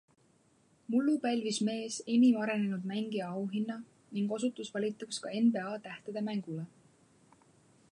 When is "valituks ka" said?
4.79-5.37